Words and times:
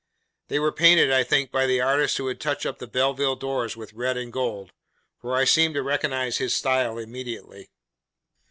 They 0.47 0.57
were 0.57 0.71
painted, 0.71 1.11
I 1.11 1.23
think, 1.23 1.51
by 1.51 1.67
the 1.67 1.79
artist 1.79 2.17
who 2.17 2.25
had 2.25 2.39
touched 2.41 2.65
up 2.65 2.79
the 2.79 2.87
Belleville 2.87 3.35
doors 3.35 3.77
with 3.77 3.93
red 3.93 4.17
and 4.17 4.33
gold; 4.33 4.71
for 5.21 5.35
I 5.35 5.45
seemed 5.45 5.75
to 5.75 5.83
recognise 5.83 6.37
his 6.39 6.55
style 6.55 6.97
immediately. 6.97 7.69